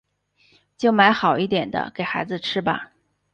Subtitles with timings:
[0.79, 2.91] 就买好一点的给孩子吃吧